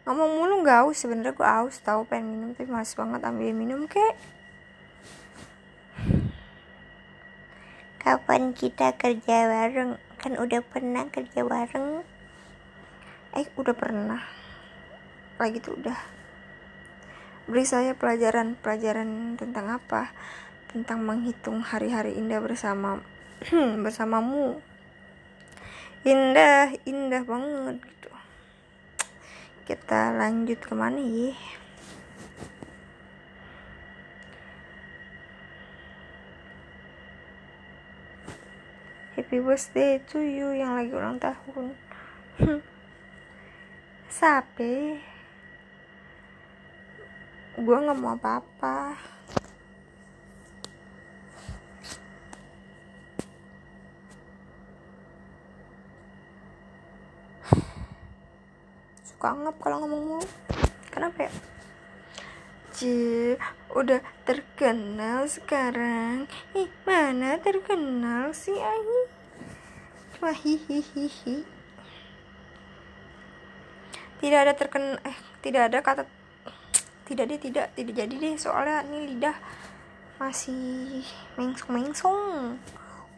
ngomong 0.00 0.42
mulu 0.42 0.54
nggak 0.66 0.84
aus 0.84 1.06
sebenernya 1.06 1.32
gue 1.32 1.46
aus 1.46 1.78
tahu 1.80 2.02
pengen 2.02 2.34
minum 2.34 2.50
tapi 2.52 2.66
males 2.66 2.92
banget 2.98 3.20
ambil 3.22 3.54
minum 3.54 3.86
kek 3.86 4.16
kapan 8.00 8.56
kita 8.56 8.96
kerja 8.96 9.46
bareng? 9.46 10.00
Kan 10.18 10.34
udah 10.40 10.64
pernah 10.64 11.06
kerja 11.12 11.44
bareng. 11.44 12.02
Eh 13.36 13.46
udah 13.54 13.76
pernah. 13.76 14.18
Lagi 15.38 15.62
tuh 15.62 15.78
udah. 15.78 15.94
Beri 17.46 17.62
saya 17.62 17.94
pelajaran-pelajaran 17.94 19.38
tentang 19.38 19.78
apa 19.78 20.10
tentang 20.70 21.02
menghitung 21.02 21.58
hari-hari 21.66 22.14
indah 22.14 22.38
bersama 22.38 23.02
bersamamu. 23.84 24.62
Indah 26.06 26.70
indah 26.86 27.26
banget 27.26 27.82
gitu. 27.82 28.10
Kita 29.66 30.14
lanjut 30.14 30.62
ke 30.62 30.74
mana 30.78 31.02
ya 31.02 31.34
happy 39.30 39.36
birthday 39.46 40.00
to 40.10 40.18
you 40.18 40.50
yang 40.56 40.74
lagi 40.74 40.90
ulang 40.90 41.20
tahun. 41.22 41.76
Sape. 44.18 44.98
Gue 47.54 47.76
nggak 47.78 47.94
mau 47.94 48.18
apa-apa 48.18 48.96
suka 59.20 59.36
ngap 59.36 59.56
kalau 59.60 59.84
ngomong 59.84 60.16
mulu. 60.16 60.28
Kenapa 60.88 61.28
ya? 61.28 61.32
Cie, 62.72 63.36
udah 63.76 64.00
terkenal 64.24 65.28
sekarang. 65.28 66.24
Ih 66.56 66.72
mana 66.88 67.36
terkenal 67.36 68.32
sih 68.32 68.56
ahi? 68.56 69.00
Cuma 70.16 70.32
hihihihi 70.32 71.44
tidak 74.24 74.40
ada 74.40 74.52
terkenal 74.56 74.96
eh 75.04 75.16
tidak 75.44 75.68
ada 75.68 75.78
kata 75.84 76.02
tidak 77.04 77.24
deh 77.28 77.40
tidak 77.44 77.76
tidak 77.76 77.94
jadi 78.00 78.14
deh. 78.16 78.34
Soalnya 78.40 78.88
ini 78.88 79.04
lidah 79.04 79.36
masih 80.16 81.04
mengsong 81.36 81.76
mengsong 81.76 82.56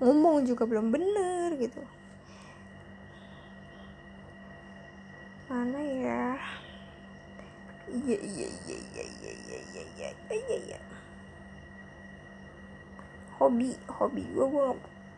ngomong 0.02 0.50
juga 0.50 0.66
belum 0.66 0.90
bener 0.90 1.54
gitu 1.62 2.01
mana 5.50 5.78
ya? 5.82 6.38
Iya 7.90 8.18
iya 8.22 8.48
iya 8.48 8.78
iya 8.94 9.04
iya 9.04 9.32
iya 9.42 9.58
iya 9.74 9.82
iya 9.98 10.08
iya 10.30 10.56
iya. 10.70 10.78
Hobi 13.42 13.74
hobi 13.90 14.22
gue 14.30 14.46
gue 14.46 14.66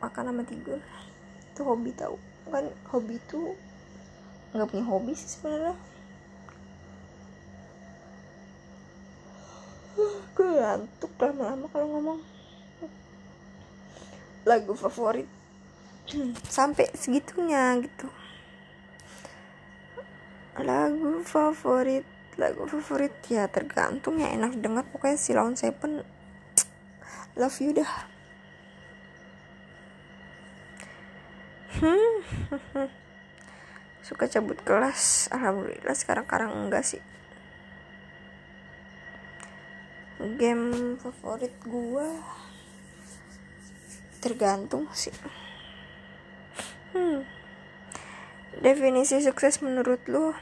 makan 0.00 0.24
sama 0.32 0.42
tidur. 0.48 0.80
Itu 1.52 1.60
hobi 1.60 1.92
tau. 1.92 2.16
Kan 2.48 2.72
hobi 2.88 3.20
tuh 3.28 3.52
nggak 4.56 4.68
punya 4.70 4.84
hobi 4.88 5.12
sih 5.12 5.28
sebenarnya. 5.36 5.76
Gue 10.34 10.48
ngantuk 10.56 11.12
lama-lama 11.20 11.66
kalau 11.68 11.86
ngomong. 11.92 12.20
Lagu 14.48 14.72
favorit 14.72 15.28
sampai 16.56 16.88
segitunya 16.96 17.80
gitu 17.80 18.08
lagu 20.62 21.26
favorit 21.26 22.06
lagu 22.38 22.66
favorit. 22.66 23.14
Ya 23.30 23.46
tergantung. 23.50 24.18
Ya 24.18 24.30
enak 24.34 24.58
dengar 24.58 24.86
pokoknya 24.90 25.18
si 25.18 25.34
Lawn 25.34 25.58
Seven 25.58 26.02
love 27.40 27.58
you 27.62 27.74
dah. 27.74 27.92
Hmm. 31.74 32.14
Suka 34.06 34.30
cabut 34.30 34.58
kelas. 34.62 35.32
Alhamdulillah 35.34 35.96
sekarang 35.96 36.26
sekarang 36.26 36.50
enggak 36.54 36.84
sih. 36.86 37.02
Game 40.38 40.94
favorit 41.02 41.54
gua 41.66 42.06
tergantung 44.22 44.86
sih. 44.94 45.12
Hmm 46.94 47.43
definisi 48.62 49.18
sukses 49.24 49.58
menurut 49.64 50.02
lu 50.06 50.36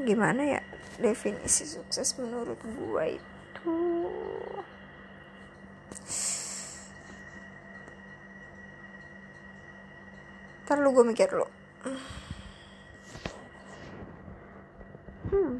gimana 0.00 0.58
ya? 0.58 0.62
Definisi 0.96 1.68
sukses 1.68 2.16
menurut 2.16 2.58
gua 2.64 3.04
itu 3.06 3.76
ntar 10.70 10.78
lu 10.86 10.94
gue 10.94 11.02
mikir 11.02 11.26
lu. 11.34 11.42
Hmm. 15.34 15.58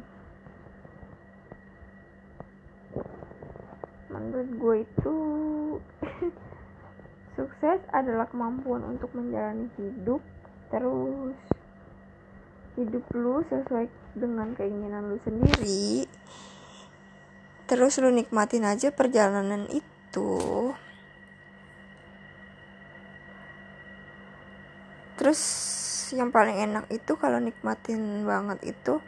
Menurut 4.07 4.49
gue 4.55 4.75
itu 4.87 5.15
sukses 7.35 7.79
adalah 7.95 8.27
kemampuan 8.27 8.83
untuk 8.85 9.11
menjalani 9.15 9.71
hidup 9.79 10.21
terus. 10.71 11.35
Hidup 12.79 13.03
lu 13.11 13.43
sesuai 13.51 13.87
dengan 14.15 14.55
keinginan 14.55 15.11
lu 15.11 15.17
sendiri. 15.27 16.07
Terus 17.67 17.99
lu 17.99 18.11
nikmatin 18.11 18.67
aja 18.67 18.91
perjalanan 18.91 19.67
itu. 19.71 20.31
Terus 25.19 25.41
yang 26.11 26.31
paling 26.31 26.59
enak 26.59 26.91
itu 26.91 27.15
kalau 27.15 27.39
nikmatin 27.39 28.27
banget 28.27 28.75
itu 28.75 28.99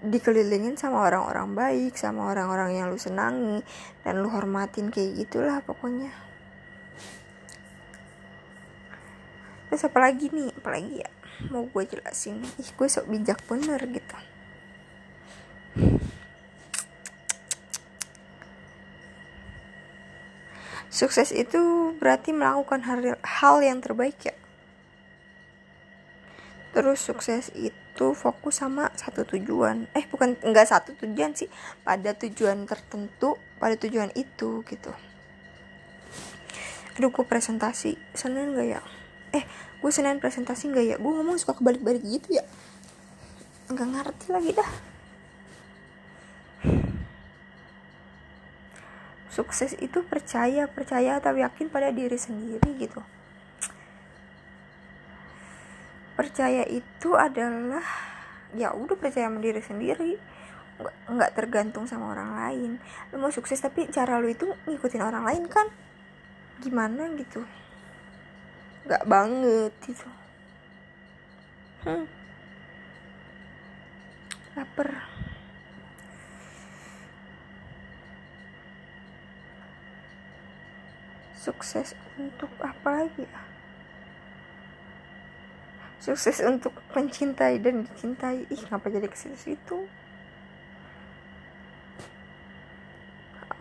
dikelilingin 0.00 0.80
sama 0.80 1.04
orang-orang 1.04 1.52
baik 1.52 1.92
sama 1.94 2.32
orang-orang 2.32 2.72
yang 2.80 2.86
lu 2.88 2.96
senangi 2.96 3.60
dan 4.00 4.24
lu 4.24 4.32
hormatin 4.32 4.88
kayak 4.88 5.12
gitulah 5.20 5.60
pokoknya 5.60 6.29
terus 9.70 9.86
apa 9.86 10.02
lagi 10.02 10.26
nih? 10.34 10.50
Apalagi 10.58 11.06
ya? 11.06 11.10
Mau 11.48 11.64
gue 11.70 11.86
jelasin. 11.86 12.42
Ih 12.58 12.70
gue 12.74 12.88
sok 12.90 13.06
bijak 13.06 13.38
bener 13.46 13.78
gitu. 13.86 14.18
Sukses 20.90 21.30
itu 21.30 21.94
berarti 22.02 22.34
melakukan 22.34 22.82
hal, 22.82 23.14
hal 23.22 23.56
yang 23.62 23.78
terbaik 23.78 24.18
ya? 24.26 24.34
Terus 26.74 26.98
sukses 26.98 27.54
itu 27.54 28.06
fokus 28.18 28.58
sama 28.58 28.90
satu 28.98 29.22
tujuan. 29.22 29.86
Eh 29.94 30.02
bukan 30.10 30.34
enggak 30.42 30.66
satu 30.66 30.98
tujuan 30.98 31.32
sih. 31.38 31.46
Pada 31.86 32.10
tujuan 32.18 32.66
tertentu 32.66 33.38
pada 33.62 33.78
tujuan 33.78 34.10
itu 34.18 34.66
gitu. 34.66 34.90
Aduh 36.98 37.14
gue 37.14 37.22
presentasi. 37.22 37.94
Seneng 38.12 38.58
gak 38.58 38.66
ya 38.66 38.82
eh 39.30 39.44
gue 39.80 39.90
senin 39.94 40.18
presentasi 40.18 40.70
nggak 40.70 40.86
ya? 40.86 40.96
Gue 40.98 41.12
ngomong 41.14 41.38
suka 41.38 41.54
kebalik-balik 41.58 42.02
gitu 42.02 42.38
ya? 42.38 42.44
Nggak 43.70 43.88
ngerti 43.94 44.26
lagi 44.34 44.50
dah. 44.54 44.70
Sukses 49.30 49.78
itu 49.78 50.02
percaya 50.02 50.66
percaya 50.66 51.22
atau 51.22 51.38
yakin 51.38 51.70
pada 51.70 51.94
diri 51.94 52.18
sendiri 52.18 52.70
gitu. 52.76 52.98
Percaya 56.18 56.66
itu 56.66 57.14
adalah 57.14 57.86
ya 58.52 58.74
udah 58.74 58.98
percaya 58.98 59.30
sama 59.30 59.38
diri 59.38 59.62
sendiri. 59.62 60.18
Nggak, 61.06 61.36
tergantung 61.36 61.86
sama 61.86 62.10
orang 62.10 62.30
lain. 62.34 62.70
Lu 63.14 63.22
mau 63.22 63.30
sukses 63.30 63.60
tapi 63.62 63.86
cara 63.92 64.18
lu 64.18 64.32
itu 64.32 64.50
ngikutin 64.66 65.02
orang 65.04 65.22
lain 65.22 65.44
kan? 65.46 65.70
Gimana 66.58 67.06
gitu 67.16 67.46
nggak 68.90 69.06
banget 69.06 69.70
gitu. 69.86 70.08
Hmm. 71.86 72.10
lapar. 74.58 75.06
Sukses 81.38 81.94
untuk 82.18 82.50
apa 82.58 83.06
lagi 83.06 83.30
ya? 83.30 83.42
Sukses 86.02 86.42
untuk 86.42 86.74
mencintai 86.90 87.62
dan 87.62 87.86
dicintai. 87.86 88.42
Ih 88.50 88.62
ngapa 88.74 88.90
jadi 88.90 89.06
ke 89.06 89.14
situ? 89.14 89.86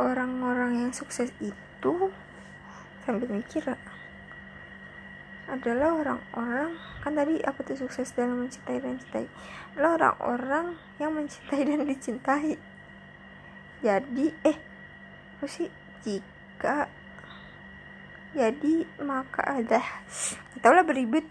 Orang-orang 0.01 0.89
yang 0.89 0.91
sukses 0.91 1.29
itu 1.37 1.93
sambil 3.05 3.29
mikir 3.29 3.77
adalah 5.49 5.97
orang-orang 5.97 6.77
kan 7.01 7.13
tadi 7.17 7.41
apa 7.41 7.59
tuh 7.65 7.75
sukses 7.75 8.13
dalam 8.13 8.45
mencintai 8.45 8.77
dan 8.77 9.01
cintai 9.01 9.25
adalah 9.73 9.97
orang-orang 9.97 10.67
yang 11.01 11.11
mencintai 11.17 11.61
dan 11.65 11.83
dicintai. 11.89 12.53
Jadi 13.81 14.25
eh 14.45 14.57
apa 15.39 15.45
sih? 15.49 15.71
Jika 16.05 16.87
jadi 18.37 18.85
maka 19.01 19.41
ada. 19.63 19.81
Lah 20.61 20.85
beribet. 20.85 21.25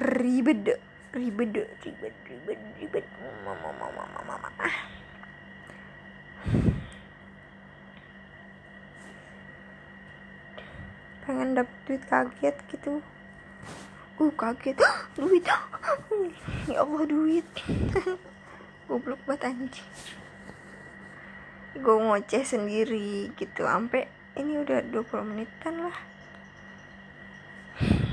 Ribet 0.00 0.80
ribet 1.12 1.52
ribet 1.84 2.14
ribet 2.24 2.60
ribet. 2.80 3.04
Mama 3.44 3.52
mama 3.76 3.86
mama 3.92 4.38
mama 4.40 4.48
pengen 11.22 11.54
dapet 11.54 11.76
duit 11.86 12.02
kaget 12.10 12.56
gitu. 12.70 12.98
Uh 14.18 14.32
kaget. 14.34 14.78
Duit. 15.18 15.46
Ya 16.70 16.86
Allah 16.86 17.04
duit. 17.06 17.46
Goblok 18.86 19.18
banget 19.26 19.50
anjing. 19.50 19.90
Gue 21.78 21.96
ngoceh 21.98 22.44
sendiri 22.46 23.34
gitu 23.34 23.66
sampai 23.66 24.06
ini 24.38 24.62
udah 24.62 24.82
20 24.90 25.30
menitan 25.30 25.74
lah. 25.88 25.96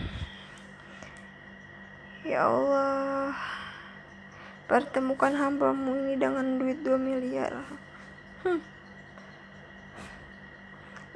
Ya 2.30 2.46
Allah. 2.46 3.34
Pertemukan 4.70 5.34
hambamu 5.34 5.98
ini 6.06 6.14
dengan 6.14 6.62
duit 6.62 6.78
2 6.86 6.94
miliar. 6.98 7.58
Hmm 8.46 8.79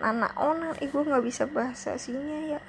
anak 0.02 0.34
onan 0.40 0.74
ih 0.82 0.90
gue 0.90 1.04
nggak 1.06 1.26
bisa 1.26 1.46
bahasa 1.46 1.94
sini 2.00 2.58
ya. 2.58 2.62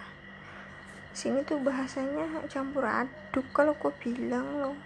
Sini 1.14 1.46
tuh 1.46 1.62
bahasanya 1.62 2.42
campur 2.50 2.84
aduk 2.84 3.46
kalau 3.54 3.72
gue 3.78 3.92
bilang 4.02 4.44
loh. 4.60 4.76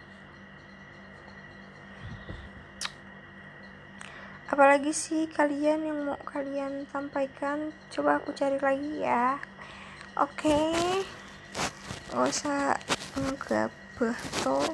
Apalagi 4.49 4.93
sih 4.97 5.29
kalian 5.29 5.85
yang 5.85 5.99
mau 6.09 6.21
kalian 6.25 6.89
sampaikan? 6.89 7.73
Coba 7.93 8.21
aku 8.21 8.33
cari 8.37 8.57
lagi 8.61 9.05
ya. 9.05 9.41
Oke. 10.17 10.49
Okay. 10.49 11.05
gak 12.09 12.25
usah 12.25 12.73
ngegabah 13.21 14.19
toh. 14.41 14.73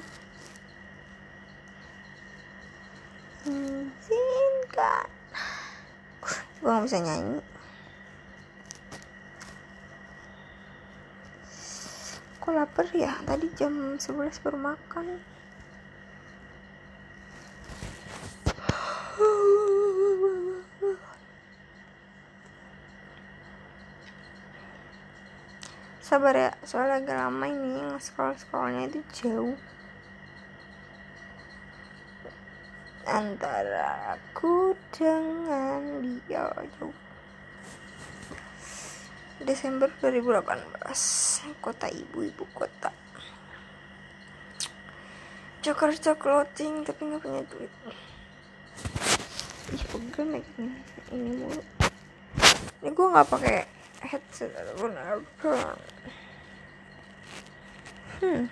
Izinkan 3.44 5.07
gue 6.64 6.70
gak 6.72 6.85
bisa 6.88 6.98
nyanyi 7.03 7.53
kok 12.44 12.52
lapar 12.52 12.85
ya 12.92 13.16
tadi 13.24 13.48
jam 13.57 13.96
11 13.96 14.44
baru 14.44 14.61
makan. 14.61 15.16
Sabar 26.04 26.37
ya 26.37 26.52
soalnya 26.68 27.00
agak 27.00 27.16
lama 27.16 27.46
ini 27.48 27.80
scroll 27.96 28.37
scrollnya 28.37 28.92
itu 28.92 29.00
jauh. 29.24 29.57
Antara 33.09 34.20
aku 34.20 34.76
dengan 34.92 36.04
dia 36.04 36.44
jauh 36.76 36.92
Desember 39.44 39.92
2018 40.00 41.61
kota 41.61 41.87
ibu 41.92 42.24
ibu 42.24 42.44
kota 42.57 42.88
Jakarta 45.64 46.12
clothing 46.12 46.85
tapi 46.85 47.09
nggak 47.09 47.24
punya 47.24 47.40
duit. 47.48 47.72
Ih 49.72 49.85
pegel 49.88 50.28
lagi 50.37 50.52
ini 51.09 51.30
mulu. 51.40 51.62
Ini 52.85 52.88
gue 52.92 53.07
nggak 53.09 53.28
pakai 53.33 53.64
headset 54.04 54.52
ataupun 54.52 54.92
earphone 54.92 55.80
hmm. 58.20 58.44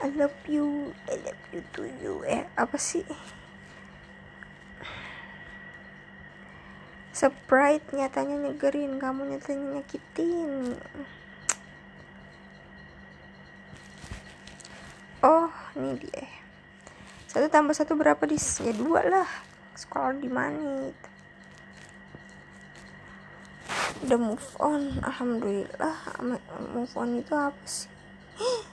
I 0.00 0.08
love 0.16 0.40
you 0.48 0.96
I 1.12 1.20
love 1.20 1.44
you 1.52 1.60
to 1.76 1.84
you. 2.00 2.24
Eh 2.24 2.48
apa 2.56 2.80
sih 2.80 3.04
Sprite 7.16 7.96
nyatanya 7.96 8.36
nyegerin, 8.36 9.00
kamu 9.00 9.32
nyatanya 9.32 9.80
nyakitin. 9.80 10.76
Oh, 15.24 15.48
ini 15.80 15.96
dia. 15.96 16.28
Satu 17.32 17.48
tambah 17.48 17.72
satu 17.72 17.96
berapa 17.96 18.20
di 18.28 18.36
Ya 18.36 18.72
dua 18.76 19.00
lah. 19.08 19.30
Sekolah 19.72 20.12
di 20.20 20.28
mana? 20.28 20.92
Udah 24.04 24.18
move 24.20 24.48
on, 24.60 25.00
alhamdulillah. 25.00 25.96
Move 26.76 26.92
on 27.00 27.16
itu 27.16 27.32
apa 27.32 27.64
sih? 27.64 27.88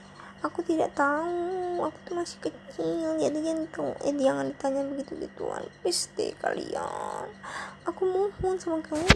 aku 0.44 0.60
tidak 0.60 0.92
tahu. 0.92 1.80
Aku 1.80 1.98
tuh 2.04 2.14
masih 2.20 2.38
kecil. 2.44 3.16
Jadi 3.16 3.38
jangan 3.40 3.96
eh 4.04 4.14
jangan 4.14 4.46
ditanya 4.52 4.82
begitu 4.84 5.12
gituan 5.16 5.64
please 5.80 6.12
deh 6.14 6.36
kalian. 6.38 7.26
Aku 7.88 8.04
mohon 8.04 8.60
sama 8.60 8.84
kamu 8.84 9.08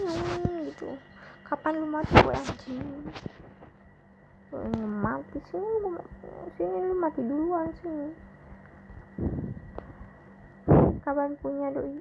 gitu. 0.72 0.96
Kapan 1.44 1.84
lu 1.84 1.88
mati 1.88 2.12
gue 2.16 2.32
anjing 2.32 2.84
lu 4.48 4.88
mati 5.04 5.36
sini 5.52 5.76
lu 5.84 5.92
sini 6.56 6.78
lu 6.88 6.96
mati 6.96 7.20
duluan 7.20 7.68
sini 7.84 8.08
kapan 11.04 11.36
punya 11.40 11.68
doi? 11.72 12.00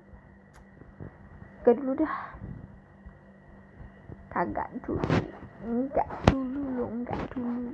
Gak 1.63 1.75
dulu 1.79 1.91
dah. 1.99 2.15
Kagak 4.31 4.71
dulu. 4.83 5.03
Enggak 5.67 6.07
dulu 6.27 6.61
lo 6.79 6.85
enggak 6.87 7.19
dulu 7.35 7.71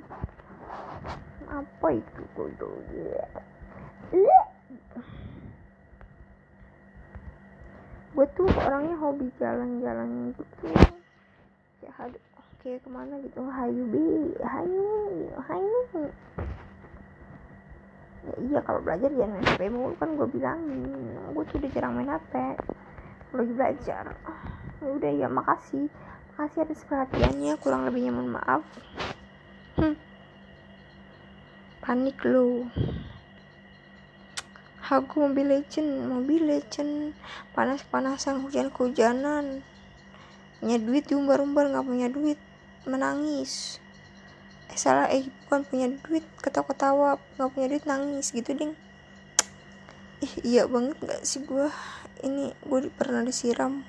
apa 1.53 1.87
itu 1.93 2.21
kodoh 2.33 2.81
ya? 2.89 3.25
Gue 8.13 8.25
tuh 8.33 8.49
orangnya 8.49 8.95
hobi 8.97 9.29
jalan-jalan 9.37 10.33
gitu. 10.33 10.69
Ya 11.85 11.91
aduh 12.01 12.21
kayak 12.61 12.81
ke 12.81 12.89
mana 12.89 13.21
gitu? 13.21 13.41
Hayu 13.45 13.83
bi 13.89 14.33
hayu 14.41 14.89
hayu. 15.45 15.79
Ya 18.23 18.33
iya 18.39 18.59
kalau 18.63 18.79
belajar 18.81 19.11
jangan 19.11 19.35
main 19.35 19.45
HP 19.45 19.61
mulu 19.67 19.93
kan 19.99 20.15
gue 20.15 20.27
bilangin 20.31 20.85
gue 21.33 21.43
tuh 21.51 21.57
udah 21.59 21.71
jarang 21.75 21.93
main 21.97 22.09
HP 22.09 22.33
lagi 23.33 23.53
belajar. 23.53 24.05
Ya 24.81 24.89
udah 24.89 25.11
ya 25.11 25.27
makasih. 25.29 25.85
Makasih 26.33 26.65
atas 26.65 26.81
perhatiannya. 26.89 27.53
Kurang 27.61 27.85
lebihnya 27.85 28.09
mohon 28.13 28.33
maaf. 28.33 28.65
Hmm 29.77 30.12
panik 31.83 32.23
lo 32.23 32.71
aku 34.93 35.25
Mobile 35.25 35.59
Legend 35.59 36.05
Mobile 36.05 36.45
Legend 36.45 37.17
panas-panasan 37.57 38.45
hujan-hujanan. 38.45 39.65
Punya 40.61 40.77
duit 40.79 41.09
diumbar-umbar 41.09 41.73
nggak 41.73 41.87
punya 41.87 42.07
duit 42.13 42.39
menangis. 42.85 43.83
Eh 44.69 44.77
salah 44.77 45.09
eh 45.09 45.25
bukan 45.45 45.65
punya 45.65 45.87
duit 45.89 46.23
ketawa-ketawa 46.39 47.17
nggak 47.39 47.51
punya 47.51 47.67
duit 47.73 47.85
nangis 47.89 48.29
gitu 48.31 48.53
ding. 48.53 48.73
Ih 50.21 50.33
iya 50.45 50.63
banget 50.69 50.95
nggak 51.01 51.21
sih 51.25 51.41
gue 51.43 51.67
ini 52.23 52.53
gue 52.63 52.79
pernah 52.93 53.25
disiram 53.25 53.83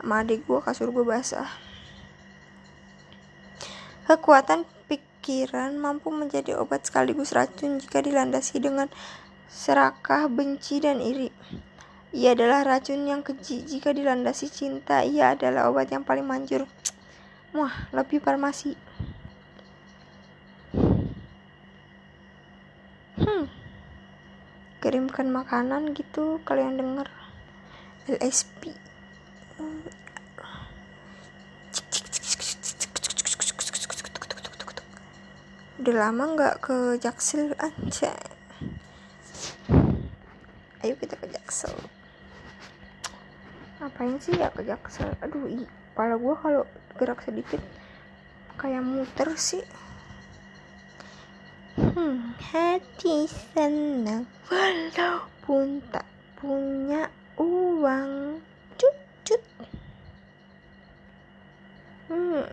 sama 0.00 0.26
adik 0.26 0.42
gue 0.44 0.58
kasur 0.58 0.90
gue 0.90 1.06
basah. 1.06 1.48
Kekuatan 4.10 4.66
pikiran 5.22 5.78
mampu 5.78 6.10
menjadi 6.10 6.58
obat 6.58 6.82
sekaligus 6.82 7.30
racun 7.30 7.78
jika 7.78 8.02
dilandasi 8.02 8.58
dengan 8.58 8.90
serakah, 9.46 10.26
benci, 10.26 10.82
dan 10.82 10.98
iri. 10.98 11.30
Ia 12.10 12.34
adalah 12.34 12.66
racun 12.66 13.06
yang 13.06 13.22
keji 13.22 13.62
jika 13.62 13.94
dilandasi 13.94 14.50
cinta. 14.50 15.06
Ia 15.06 15.38
adalah 15.38 15.70
obat 15.70 15.94
yang 15.94 16.02
paling 16.02 16.26
manjur. 16.26 16.66
Wah, 17.54 17.70
lebih 17.94 18.18
farmasi. 18.18 18.74
Hmm. 23.14 23.46
Kirimkan 24.82 25.30
makanan 25.30 25.94
gitu 25.94 26.42
kalian 26.42 26.82
denger. 26.82 27.06
LSP. 28.10 28.74
Udah 35.82 35.94
lama 35.98 36.24
nggak 36.38 36.56
ke 36.62 36.76
Jaksel 37.02 37.58
aja 37.58 38.14
ayo 40.82 40.98
kita 40.98 41.14
ke 41.14 41.30
Jaksel. 41.30 41.74
Ngapain 43.78 44.18
sih 44.18 44.34
ya 44.34 44.50
ke 44.50 44.66
Jaksel? 44.66 45.14
Aduh 45.22 45.46
ih 45.46 45.66
kepala 45.94 46.18
gue 46.18 46.34
kalau 46.42 46.62
gerak 46.98 47.22
sedikit 47.22 47.62
kayak 48.58 48.82
muter 48.82 49.30
sih. 49.38 49.62
Hmm, 51.78 52.34
hati 52.36 53.30
senang. 53.54 54.26
Walaupun 54.50 55.80
tak 55.94 56.04
punya 56.36 57.08
uang. 57.38 58.42
Cut 58.76 58.96
cut. 59.24 59.42
Hmm. 62.10 62.44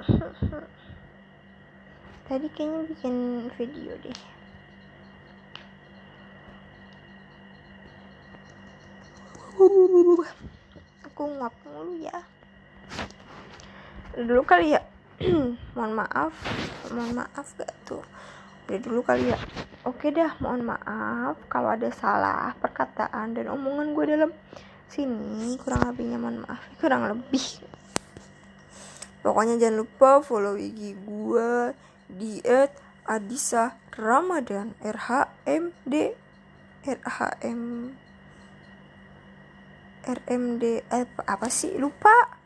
tadi 2.30 2.46
kayaknya 2.54 2.86
bikin 2.86 3.14
video 3.58 3.90
deh. 4.06 4.18
Aku 11.10 11.22
nguap 11.26 11.50
mulu 11.66 11.98
ya. 11.98 12.22
Dulu 14.14 14.46
kali 14.46 14.78
ya. 14.78 14.80
Mohon 15.74 16.06
maaf. 16.06 16.30
Mohon 16.94 17.26
maaf 17.26 17.46
gak 17.58 17.74
tuh? 17.82 18.06
Udah 18.70 18.78
dulu 18.78 19.02
kali 19.02 19.34
ya. 19.34 19.38
Oke 19.82 20.14
dah 20.14 20.38
mohon 20.38 20.62
maaf 20.62 21.34
kalau 21.50 21.72
ada 21.74 21.90
salah 21.90 22.54
perkataan 22.62 23.34
dan 23.34 23.50
omongan 23.50 23.90
gue 23.90 24.04
dalam 24.06 24.30
sini. 24.86 25.58
Kurang 25.58 25.82
lebihnya 25.90 26.22
mohon 26.22 26.46
maaf. 26.46 26.62
Kurang 26.78 27.10
lebih. 27.10 27.66
Pokoknya 29.26 29.58
jangan 29.58 29.82
lupa 29.82 30.22
follow 30.22 30.54
IG 30.54 30.94
gue 31.02 31.74
di 32.18 32.42
Adisa 33.06 33.78
Ramadan 33.94 34.78
RHMD 34.82 35.94
RHM 36.86 37.62
RMD 40.00 40.64
eh, 40.80 41.06
apa 41.28 41.48
sih? 41.52 41.76
Lupa. 41.76 42.40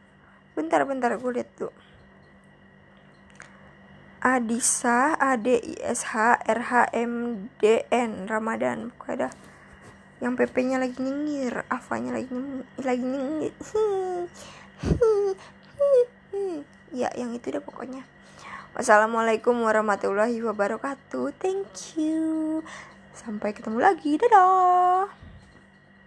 Bentar 0.54 0.86
bentar 0.86 1.14
gue 1.18 1.32
lihat 1.34 1.50
tuh 1.58 1.74
Adisa 4.24 5.12
A 5.20 5.36
D 5.36 5.60
I 5.60 5.74
S 5.84 6.16
H 6.16 6.40
R 6.40 6.60
H 6.72 6.88
M 6.96 7.46
D 7.60 7.84
N 7.92 8.24
Ramadan. 8.24 8.88
Pokoknya 8.96 9.28
dah 9.28 9.32
yang 10.24 10.32
PP 10.38 10.56
nya 10.64 10.80
lagi 10.80 10.96
nyengir 10.96 11.60
Ava 11.68 11.94
nya 12.00 12.16
lagi 12.16 12.32
nyengir, 12.32 12.64
lagi 12.80 13.04
nyengir. 13.04 13.52
Ya 16.94 17.12
yang 17.18 17.36
itu 17.36 17.52
deh 17.52 17.60
pokoknya 17.60 18.06
wassalamualaikum 18.74 19.54
warahmatullahi 19.62 20.42
wabarakatuh. 20.42 21.32
Thank 21.38 21.98
you. 21.98 22.60
Sampai 23.14 23.54
ketemu 23.54 23.78
lagi. 23.80 24.18
Dadah 24.18 25.23